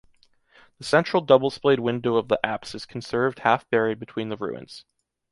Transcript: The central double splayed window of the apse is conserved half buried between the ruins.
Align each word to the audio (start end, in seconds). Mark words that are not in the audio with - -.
The 0.79 0.83
central 0.83 1.21
double 1.21 1.51
splayed 1.51 1.79
window 1.79 2.15
of 2.15 2.27
the 2.27 2.43
apse 2.43 2.73
is 2.73 2.87
conserved 2.87 3.37
half 3.41 3.69
buried 3.69 3.99
between 3.99 4.29
the 4.29 4.35
ruins. 4.35 4.83